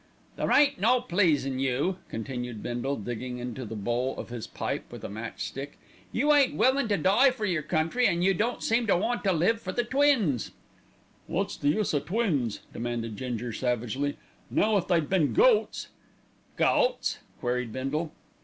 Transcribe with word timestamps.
"There 0.35 0.51
ain't 0.51 0.79
no 0.79 0.99
pleasin' 0.99 1.59
you," 1.59 1.97
continued 2.09 2.63
Bindle, 2.63 2.95
digging 2.95 3.37
into 3.37 3.65
the 3.65 3.75
bowl 3.75 4.17
of 4.17 4.29
his 4.29 4.47
pipe 4.47 4.91
with 4.91 5.03
a 5.03 5.09
match 5.09 5.43
stick. 5.45 5.77
"You 6.11 6.33
ain't 6.33 6.55
willin' 6.55 6.87
to 6.87 6.97
die 6.97 7.29
for 7.29 7.45
your 7.45 7.61
country, 7.61 8.07
an' 8.07 8.23
you 8.23 8.33
don't 8.33 8.63
seem 8.63 8.87
to 8.87 8.97
want 8.97 9.23
to 9.25 9.31
live 9.31 9.61
for 9.61 9.71
the 9.71 9.83
twins." 9.83 10.49
"Wot's 11.27 11.55
the 11.55 11.69
use 11.69 11.93
o' 11.93 11.99
twins?" 11.99 12.61
demanded 12.73 13.15
Ginger 13.15 13.53
savagely. 13.53 14.17
"Now 14.49 14.75
if 14.77 14.87
they'd 14.87 15.07
been 15.07 15.33
goats" 15.33 15.89
"Goats!" 16.57 17.19
queried 17.39 17.71
Bindle. 17.71 18.11